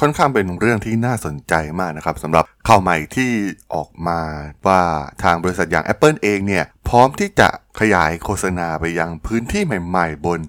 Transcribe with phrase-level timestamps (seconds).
[0.00, 3.32] ค่อนข้างเป็นเรื่องที่น่าสนใจมากนะครับสำหรับข่าวใหม่ที่
[3.74, 4.20] ออกมา
[4.66, 4.82] ว่า
[5.22, 7.48] ทางบริษัทอย่าง Apple เองเนี่ยพร้อมที่จะ
[7.80, 10.40] ขยายโฆษณาไปยังพื้นที่ใหม่ ๆ บน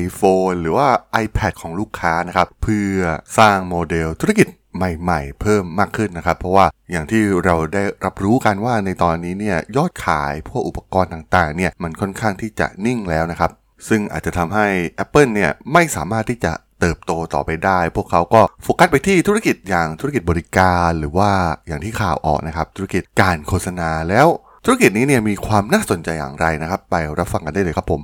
[0.00, 0.88] iPhone หรือว่า
[1.24, 2.96] iPad ของลูกค้านะครับเพื่อ
[3.38, 4.46] สร้างโมเดลธุรกิจ
[4.76, 13.50] ใหม่ๆ เพิ่มมากขึ้นนะครับ เพราะว่าอย่างที่เราได้รับรู้กันว่าในตอนนี้เนี่ยยอดขายพวกอุปกรณ์ต่างๆเนี่ยมันค่อนข้างที่จะนิ่งแล้วนะครับ
[13.88, 14.66] ซึ่งอาจจะทำให้
[15.04, 21.30] Apple เนี่ยไม่สามารถที่จะ เติบโตต่อไปได้ พวกเขาก็โฟกัสไปที่ธุรกิจอย่างธุรกิจบริการหรือว่า
[21.68, 24.26] อย่างที่ข่าวออกนะครับธุรกิจการโฆษณาแล้ว
[24.64, 28.00] ธุรกิจนี้เนี่ยมีความน่าสนใจอย่างไรนะครับ ไปรับฟังกันได้เลยครับผม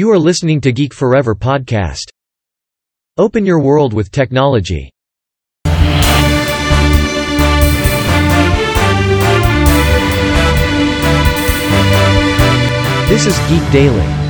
[0.00, 2.06] You are listening to Geek Forever podcast.
[3.24, 4.84] Open your world with technology.
[13.08, 14.25] This is Geek Daily.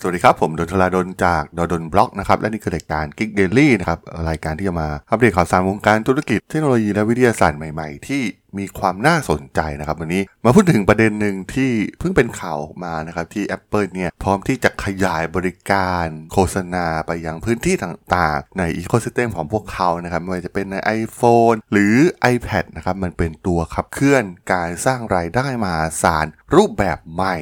[0.00, 3.98] สวัสดีครับ ผมดนทลาดนจากดนบล็อกนะครับ และนี่คือรายการ Geek Daily นะครับ
[4.30, 8.22] รายการที่จะมาอัปเดตข่าวสารวงการธุรกิจเทคโนโลยีและวิทยาศาสตร์ใหม่ๆ ที่
[8.58, 21.96] มีความน่าสนใจนะครับ วันนี้มาพูดถึงประเด็นหนึ่งที่เพิ่งเป็นข่าวออกมานะครับ ที่ Apple เนี่ย พร้อมที่จะขยายบริการโฆษณาไปยังพื้นที่ต่างๆ ในอีโค y ิสเต็มของพวกเขานะครับไม่ว่าจะเป็นใน iPhone หรือ
[22.34, 27.36] iPad นะครับมันเป็นตัวขับเคลื่อนการสร้างรายได้มาศาลรูปแบบใหม่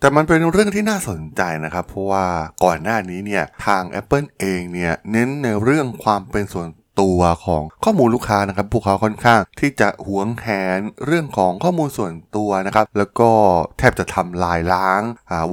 [0.00, 2.26] แต่มันเป็นเรื่องที่น่าสนใจนะครับ เพราะว่า
[2.64, 6.66] ก่อนหน้านี้เนี่ยทาง Apple เองเนี่ยเน้นในเรื่องความเป็นส่วน
[7.00, 10.46] ตัวของข้อมูลลูกค้านะครับพวกเขาค่อนข้างที่จะหวงแห
[10.76, 13.30] นเรื่องของข้อมูลส่วนตัวนะครับแล้วก็
[13.78, 15.02] แทบจะทำลายล้าง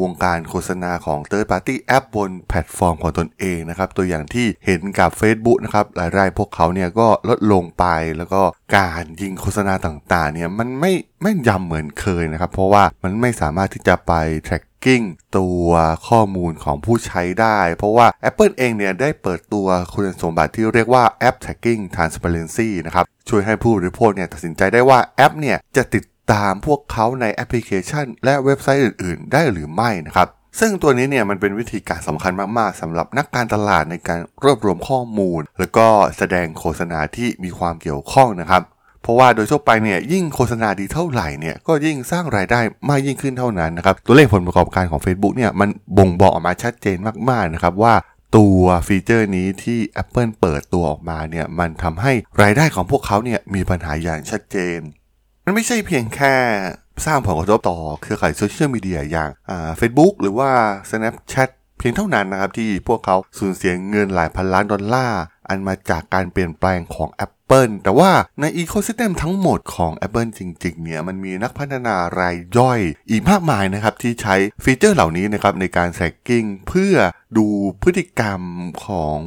[0.01, 7.85] วงการโฆษณาของ Third Party App บนแพลตฟอร์มของตนเองนะครับตัวอย่างที่เห็นกับ Facebook นะครับรายได้พวกเขาเนี่ยก็ลดลงไป
[8.17, 8.41] แล้วก็
[8.77, 14.13] การยิงโฆษณาต่างๆเนี่ยมันไม่ไม่ยำเหมือนเคยนะครับเพราะว่ามันไม่สามารถที่จะไป
[14.47, 15.05] track tracking
[15.37, 15.69] ตัว
[16.07, 30.27] ข้อมูลของผู้ใช้ได้ เพราะว่า Apple เองเนี่ยได้เปิดตัวคุณสมบัติที่เรียกว่า App Tracking Transparency นะครับ ช่วยให้ผู้บริโภคเนี่ยตัดสินใจได้ว่าแอปเนี่ยจะติดตามพวกเขาในแอปพลิเคชัน และเว็บไซต์อื่น ๆ ได้หรือไม่นะครับ
[30.59, 35.87] ซึ่งตัวนี้เนี่ยมันเป็นวิธีการสำคัญมาก ๆสำหรับนักการตลาดในการรวบรวมข้อมูล แล้วก็
[36.17, 38.61] แสดงโฆษณาที่มีความเกี่ยวข้องนะครับ
[39.07, 42.59] เพราะว่าโดยทั่วไปเนี่ยยิ่งโฆษณาดีเท่าไหร่เนี่ยก็ยิ่งสร้างรายได้
[42.89, 46.97] มากยิ่งขึ้นเท่านั้นนะครับตัวเลขผลประกอบการของ Facebook เนี่ยมันบ่งบอกออกมาชัดเจน
[47.29, 47.93] มากๆนะครับว่า
[48.37, 54.79] ตัวฟีเจอร์นี้ที่ Apple เปิดตัวออกมาเนี่ยมันทำให้รายได้ของพวกเขาเนี่ยมีปัญหาอย่างชัดเจน
[55.45, 56.35] มันไม่ใช่เพียงแค่
[57.05, 60.49] สร้างผลกระทบต่อเครือข่ายโซเชียลมีเดียอย่างอ่า Facebook หรือว่า
[60.89, 76.95] Snapchat เพียงเท่านั้นนะครับที่พวกเขาสูญเสียเงินหลายพันล้านดอลลาร์ อันมาจากการเปลี่ยนแปลงของ Apple แต่ว่าใน ecosystem ทั้งหมดของ Apple จริงๆเนี่ยมันมีนักพัฒนารายย่อยอีกมากมายนะครับที่ใช้ฟีเจอร์เหล่านี้นะครับในการ tracking เพื่อ
[77.37, 77.47] ดู
[77.83, 78.41] พฤติกรรม
[78.85, 79.17] ของ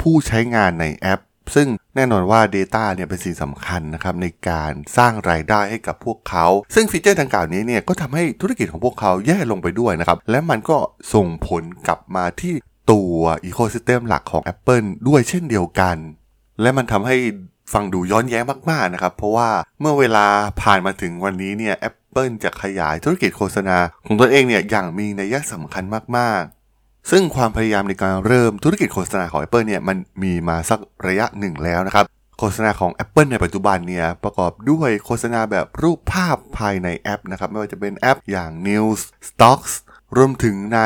[0.00, 1.20] ผู้ใช้งานในแอป
[1.54, 10.78] ซึ่งแน่นอนว่า Data เนี่ยเป็นสิ่งสำคัญนะครับในการสร้างรายได้ให้กับพวกเขา ซึ่งฟีเจอร์ดังกล่าวนี้เนี่ยก็ทำให้ธุรกิจของพวกเขาแย่ลงไปด้วยนะครับ และมันก็
[11.14, 12.54] ส่งผลกลับมาที่
[12.90, 15.96] ตัวอีโคซิสเต็มหลักของ Apple ด้วยเช่นเดียวกัน
[16.60, 17.16] และมันทำให้
[17.72, 19.48] ฟังดูย้อนแย้งมากๆนะครับ เพราะว่า
[19.80, 20.26] เมื่อเวลา
[20.62, 23.76] ผ่านมาถึงวันนี้เนี่ย Apple จะขยายธุรกิจโฆษณา
[24.06, 25.84] ของตนเองเนี่ยอย่างมีนัยสำคัญ
[26.18, 32.06] มากๆ ซึ่งความพยายามในการเริ่มธุรกิจโฆษณาของ Apple เนี่ยมันมีมาสักระยะหนึ่งแล้วนะครับ
[32.38, 39.72] โฆษณาของ Apple ในปัจจุบันเนี่ยประกอบด้วยโฆษณาแบบรูปภาพภายในแอปนะครับไม่ว่าจะเป็นแอปอย่าง News Stocks
[40.16, 40.80] รวมถึงใน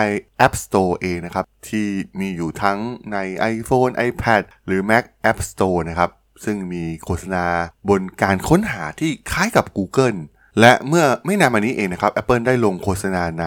[0.46, 1.86] App Store เองนะครับ ที่
[2.20, 2.78] มีอยู่ทั้ง
[3.12, 3.18] ใน
[3.54, 6.10] iPhone iPad หรือ Mac App Store นะครับ
[6.44, 7.46] ซึ่งมีโฆษณา
[7.88, 10.18] บนการค้นหาที่คล้ายกับ Google
[10.60, 13.46] และเมื่อไม่นานมานี้เองนะครับ Apple ได้ลงโฆษณาใน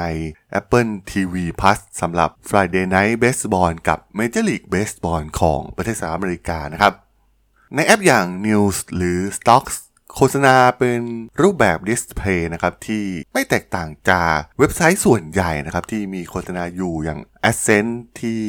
[0.60, 6.94] Apple TV Plus สำหรับ Friday Night Baseball กับ Major League Baseball ของประเทศสหรัฐอเมริกานะครับ
[7.76, 9.76] ในแอปอย่าง News หรือ Stocks
[10.16, 11.00] โฆษณาเป็น
[11.42, 18.42] รูปแบบ display นะครับที่ไม่แตกต่างจากเว็บไซต์ส่วนใหญ่นะครับที่มีโฆษณาอยู่อย่าง a d s e n s e ที่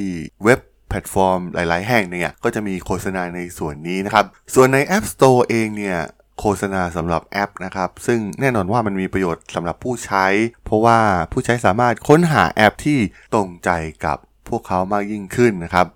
[0.44, 5.98] เว็บแพลตฟอร์มหลายๆ แห่งเนี่ยก็จะมีโฆษณาในส่วนนี้นะครับ ส่วนใน App Store เองเนี่ย
[6.40, 10.26] โฆษณาสำหรับแอปนะครับ ซึ่งแน่นอนว่ามันมีประโยชน์สำหรับผู้ใช้
[10.64, 10.98] เพราะว่า
[11.32, 12.98] ผู้ใช้สามารถค้นหาแอปที่
[13.34, 13.70] ตรงใจ
[14.04, 14.18] กับ
[14.48, 15.86] พวกเขามากยิ่งขึ้นนะครับ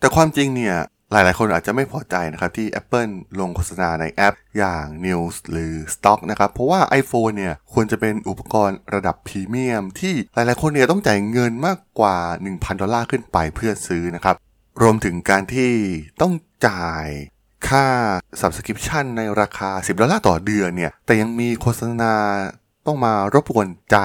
[0.00, 0.76] แต่ความจริงเนี่ย
[1.12, 12.16] หลาย ๆ คนอาจจะไม่พอใจนะครับที่ Apple ลงโฆษณาในแอปอย่าง News หรือ Stock นะครับ เพราะว่า iPhone เนี่ยควรจะเป็นอุปกรณ์ระดับพรีเมียม ที่หลาย ๆ คนเนี่ยต้องจ่ายเงินมากกว่า
[12.48, 14.36] 1,000 ดอลลาร์ขึ้นไปเพื่อซื้อนะครับ
[14.82, 15.72] รวมถึงการที่
[16.20, 16.32] ต้อง
[16.68, 17.06] จ่าย
[17.68, 17.86] ค่า
[18.40, 22.12] Subscription ในราคา 10 ดอลลาร์ต่อเดือนเนี่ย แต่ยังมีโฆษณา
[22.86, 23.96] ต้องมารบกวนใจ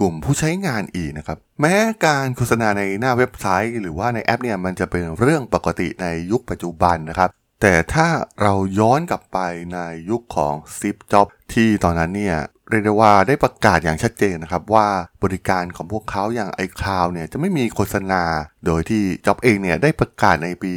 [0.00, 1.74] กลุ่มผู้ใช้งานอีกนะครับ แม้
[2.06, 7.30] การโฆษณาในหน้าเว็บไซต์ หรือว่าในแอปเนี่ยมันจะเป็นเรื่องปกติในยุคปัจจุบันนะครับ
[7.62, 8.08] แต่ถ้า
[8.42, 9.38] เราย้อนกลับไป
[9.74, 9.78] ใน
[10.10, 12.38] ยุคของซิปจ็อบที่ตอนนั้นเนี่ย
[12.70, 14.86] เรียกได้ว่าได้ประกาศอย่างชัดเจนนะครับ ว่า
[15.22, 18.22] บริการของพวกเขาอย่าง iCloud เนี่ยจะไม่มีโฆษณา
[18.66, 20.74] โดยที่จ็อบเองเนี่ยได้ประกาศในปี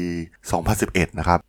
[0.57, 1.39] 2011 นะครับ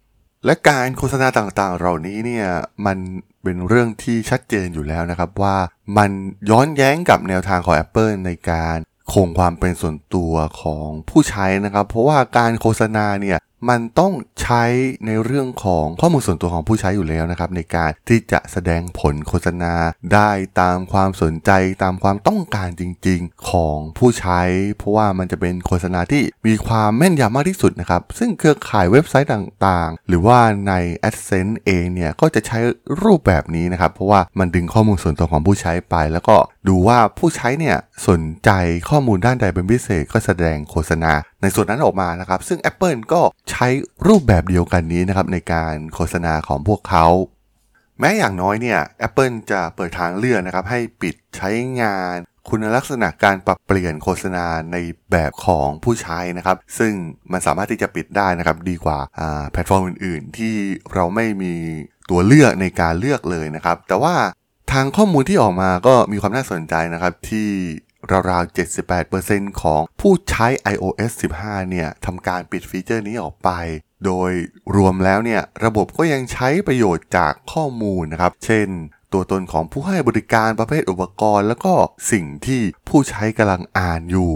[0.45, 2.49] และการโฆษณาต่างๆ เหล่านี้เนี่ย
[2.87, 2.99] มัน
[3.43, 5.57] เป็นเรื่องที่ชัดเจนอยู่แล้วนะครับว่า
[5.97, 6.11] มัน
[6.51, 8.77] ย้อนแย้งกับแนวทางของ Apple ในการ
[9.13, 13.39] คงความเป็นส่วนตัวของผู้ใช้นะครับ เพราะว่าการโฆษณาเนี่ย
[13.69, 14.13] มันต้อง
[14.43, 14.65] ใช้
[15.07, 19.75] ในเรื่องของข้อมูลส่วนตัวของผู้ใช้อยู่แล้วนะครับ ในการที่จะแสดงผลโฆษณา
[20.13, 21.51] ได้ตามความสนใจ
[21.83, 24.41] ตามความต้องการจริง ๆ ของผู้ใช้
[24.79, 30.39] เพราะว่ามันจะเป็นโฆษณาที่มีความแม่นยำมากที่สุดนะครับ ซึ่งเครือข่ายเว็บไซต์ต่างๆ หรือว่า
[30.69, 30.73] ใน
[31.09, 32.59] AdSense เองเนี่ย ก็จะใช้
[33.03, 36.37] รูปแบบนี้นะครับ เพราะว่ามันดึงข้อมูลส่วนตัวของผู้ใช้ไป แล้วก็
[36.69, 37.77] ดูว่าผู้ใช้เนี่ย
[38.09, 38.51] สนใจ
[38.91, 43.67] ข้อมูลด้านใดเป็นพิเศษก็แสดงโฆษณาในส่วนนั้นออกมานะครับ ซึ่ง Apple ก็ใช้
[44.07, 47.07] รูปแบบเดียวกันนี้นะครับในการโฆษณาของพวกเขา
[48.01, 51.51] แม้อย่างน้อยเนี่ย Apple จะเปิดทางเลือกนะครับให้ปิดใช้
[51.81, 52.17] งาน
[52.49, 54.77] คุณลักษณะการปรับเปลี่ยนโฆษณาใน
[55.11, 56.93] แบบของผู้ใช้นะครับ ซึ่ง
[57.33, 58.99] มันสามารถที่จะปิดได้นะครับ ดีกว่า
[59.53, 60.55] แพลตฟอร์มอื่น ๆ ที่
[60.95, 61.55] เราไม่มี
[62.11, 64.15] ตัวเลือกในการเลือกเลยนะครับ แต่ว่า
[64.73, 67.49] ทางข้อมูลที่ออกมาก็มีความน่าสนใจนะครับที่
[68.31, 68.57] ราวๆ
[69.07, 73.51] 78%ของผู้ใช้ iOS 15 เนี่ยทำการปิดฟีเจอร์นี้ออกไป
[74.05, 74.33] โดย
[74.77, 78.69] รวมแล้วเนี่ยระบบก็ยังใช้ประโยชน์จากข้อมูลนะครับ เช่น
[79.13, 81.75] ตัวตนของผู้ให้บริการประเภทอุปกรณ์ แล้วก็
[82.13, 84.35] สิ่งที่ผู้ใช้กำลังอ่านอยู่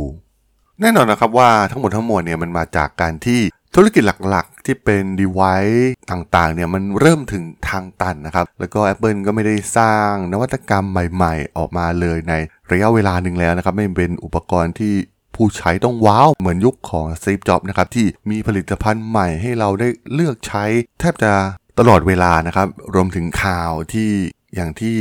[0.81, 3.41] แน่นอนนะครับว่าทั้งหมดทั้งมวลเนี่ยมันมาจากการที่
[3.77, 12.35] ธุรกิจหลักๆ ที่เป็น device ต่างๆ เนี่ยมันเริ่มถึงทางตันนะครับ แล้วก็ Apple ก็ไม่ได้สร้างนวัตกรรมใหม่ๆ ออกมาเลยใน
[12.73, 14.95] ระยะเวลาหนึ่งแล้วนะครับ ไม่เป็นอุปกรณ์ที่
[15.35, 20.65] ผู้ใช้ต้องว้าวเหมือนยุคของซี v จ็อบนะครับ ที่มีผลิตภัณฑ์ใหม่ให้เราได้เลือกใช้
[21.01, 21.33] แทบจะ
[21.79, 24.11] ตลอดเวลานะครับ รวมถึงข่าวที่
[24.55, 24.97] อย่างที่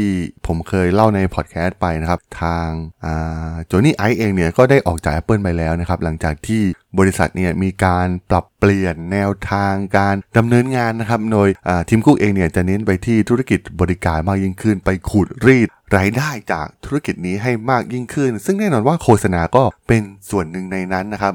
[0.48, 2.70] ผมเคยเล่าในพอดแคสต์ไปนะครับ ทาง
[3.68, 6.62] โจนี่ไอเองเนี่ยก็ได้ออกจาก Apple ไปแล้วนะครับ หลังจากที่
[7.00, 11.50] บริษัทเนี่ยมีการปรับเปลี่ยนแนวทางการดำเนินงานนะครับ โดย
[11.90, 15.68] ทีมคุกเองเนี่ยจะเน้นไปที่ธุรกิจบริการมากยิ่งขึ้น ไปขูดรีด
[15.98, 21.34] รายได้จากธุรกิจนี้ให้มากยิ่งขึ้น ซึ่งแน่นอนว่าโฆษณาก็เป็นส่วนหนึ่งในนั้นนะครับ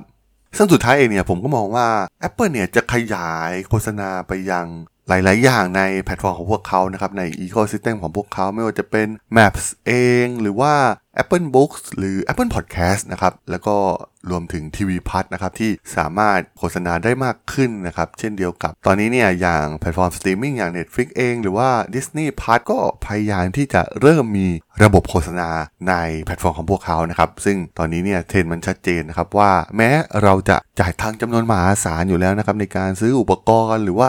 [0.56, 1.88] ซึ่งสุดท้ายเองเนี่ยผมก็มองว่า
[2.28, 4.66] Apple เนี่ยจะขยายโฆษณาไปยัง
[5.08, 9.93] หลาย ๆ อย่างในแพลตฟอร์มของพวกเขานะครับใน ecosystem ของพวกเขาไม่ว่าจะเป็น Maps เอ
[10.25, 10.75] ง หรือว่า
[11.22, 13.76] Apple Books หรือ Apple Podcast นะครับ แล้วก็
[14.30, 24.48] รวมถึง TV Plus นะครับ ที่สามารถโฆษณาได้มากขึ้นนะครับ เช่นเดียวกับตอนนี้เนี่ยอย่างแพลตฟอร์มสตรีมมิ่งอย่าง Netflix เอง หรือว่า Disney Plus ก็พยายามที่จะเริ่มมี
[24.82, 25.50] ระบบโฆษณา
[25.88, 29.90] ในแพลตฟอร์มของพวกเขานะครับ ซึ่งตอนนี้เนี่ยเทรนด์มันชัดเจนนะครับ ว่าแม้
[30.22, 34.08] เราจะจ่ายทางจำนวนมหาศาลอยู่แล้วนะครับในการซื้ออุปกรณ์หรือว่า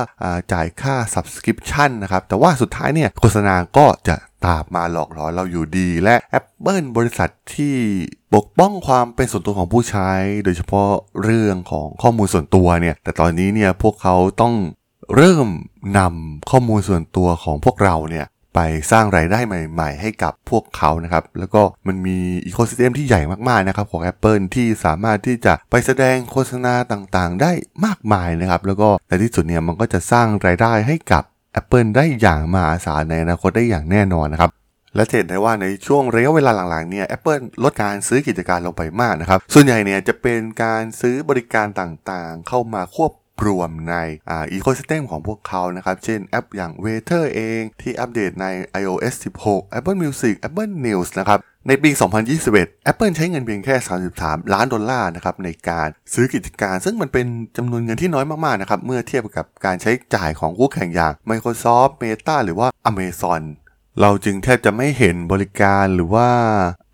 [0.54, 4.15] จ่ายค่า subscription นะครับแต่ว่าสุดท้ายเนี่ยโฆษณาก็จะ
[4.45, 7.75] ตามมาหลอกหลอนเราอยู่ดี และ Apple บริษัทที่
[8.36, 10.10] ปกป้องความเป็นส่วนตัวของผู้ใช้
[10.44, 10.89] โดยเฉพาะ
[11.24, 14.54] เรื่องของข้อมูลส่วนตัวเนี่ย แต่ตอนนี้เนี่ยพวกเขาต้อง
[15.16, 15.48] เริ่ม
[15.98, 18.60] นำข้อมูลส่วนตัวของพวกเราเนี่ยไป
[18.92, 27.51] สร้างรายได้ใหม่ ๆ ให้กับพวกเขานะครับ แล้วก็มันมี ecosystem ที่ใหญ่มากๆนะครับของ Apple ที่สามารถที่จะไปแสดงโฆษณาต่างๆ ได้
[27.86, 31.23] มากมายนะครับ แล้วก็ในที่สุดเนี่ยมันก็จะสร้างรายได้ให้กับ
[31.59, 34.52] Apple ได้อย่างมหาศาลในอนาคตได้อย่างแน่นอนนะครับ
[34.95, 43.14] และเห็นได้ว่าในช่วงระยะเวลาหลังๆเนี่ย Apple ลดการซื้อกิจการลงไปมากนะครับ ส่วนใหญ่เนี่ยจะเป็นการซื้อบริการต่างๆ เข้ามาควบ
[43.45, 43.95] รวมใน
[44.30, 48.47] ecosystem ของพวกเขานะครับ เช่นแอปอย่าง Weather เองที่อัปเดตใน
[48.81, 49.14] iOS
[49.45, 51.92] 16 Apple Music Apple News นะครับ ในปี
[52.40, 53.76] 2021 Apple ใช้เงินเพียงแค่
[54.14, 57.26] 33 ล้านดอลลาร์นะครับในการซื้อกิจการ ซึ่งมันเป็น
[57.57, 63.42] จำนวนเงินที่น้อยมากๆนะครับเมื่อเทียบกับการใช้จ่ายของคู่แข่งอย่าง Microsoft Meta หรือว่า Amazon
[64.02, 66.30] เราจึงแทบจะไม่เห็นบริการหรือว่า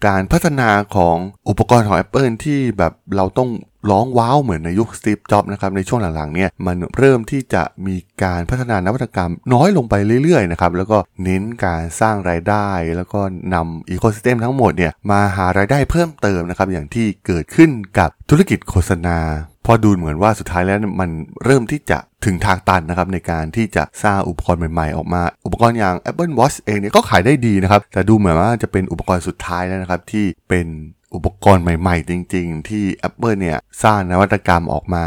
[0.08, 1.18] การพัฒนาของ
[1.50, 3.50] อุปกรณ์ของ Apple ที่แบบเราต้อง
[3.92, 13.22] ร้องว้าวเหมือนในยุคสตีฟจ็อบนะครับในช่วงหลังๆเนี่ยมันเริ่มที่จะมีการพัฒนานวัตกรรมน้อยลงไปเรื่อยๆนะครับแล้วก็เน้นการสร้างรายได้ แล้วก็
[13.54, 19.18] นำอีโคซิสเต็มทั้งหมดเนี่ยมาหารายได้เพิ่มเติมนะครับอย่างที่เกิดขึ้นกับธุรกิจโฆษณา
[19.66, 21.10] พอดูเหมือนว่าสุดท้ายแล้วมัน
[21.46, 30.68] เริ่มที่จะถึงทางตันนะครับในการที่จะสร้างอุปกรณ์ใหม่ๆ ออกมา อุปกรณ์อย่าง Apple Watch เองเนี่ยก็ขายได้ดีนะครับแต่ดูเหมือนว่าจะเป็นอุปกรณ์สุดท้ายแล้วนะครับที่เป็น
[31.16, 35.06] อุปกรณ์ใหม่ๆ จริงๆ ที่ Apple เนี่ยสร้างนวัตกรรมออกมา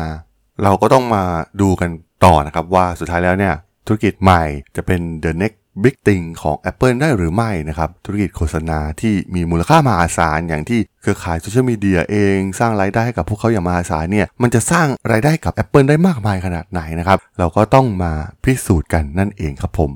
[0.62, 1.24] เราก็ต้องมา
[1.60, 1.90] ดูกัน
[2.24, 3.54] ต่อนะครับว่าสุดท้ายแล้วเนี่ย
[3.86, 4.42] ธุรกิจใหม่
[4.76, 18.12] จะเป็น the next บิ๊กติงของ Apple ได้หรือไม่นะครับ ธุรกิจโฆษณาที่มีมูลค่ามหาศาลอย่างที่เครือข่ายโซเชียลมีเดียเองสร้างรายได้ให้กับพวกเขาอย่างมหาศาลเนี่ยมันจะสร้างรายได้กับ Apple ได้มากมายขนาดไหนนะครับ เราก็ต้องมา
[18.44, 19.90] พิสูจน์กันนั่นเองครับผม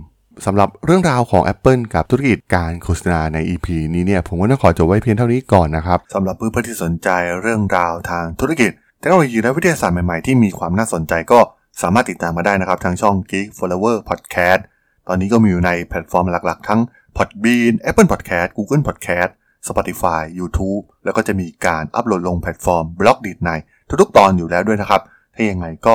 [0.47, 7.09] สำหรับเรื่องราวของ Apple กับธุรกิจการโฆษณาใน EP นี้เนี่ยผมก็ต้องขอจบไว้เพียงเท่านี้ก่อนนะครับสำหรับเพื่อนๆที่สนใจ
[7.41, 8.71] เรื่องราวทางธุรกิจ
[9.01, 11.41] เทคโนโลยีและวิทยาศาสตร์ใหม่ๆที่มีความน่าสนใจก็
[11.83, 14.61] สามารถติดตามมาได้นะครับทางช่อง Geek Forever Podcast
[15.09, 16.81] ตอนนี้ก็มีอยู่ในแพลตฟอร์มหลักๆ ทั้ง
[17.17, 19.31] Podbean Apple Podcast Google Podcast
[19.69, 23.51] Spotify YouTube แล้วก็จะมีการอัปโหลดลงแพลตฟอร์ม Blockdit ใน
[24.01, 25.03] ทุกๆ ตอนอยู่แล้วด้วยนะครับ
[25.35, 25.95] ถ้ายังไงก็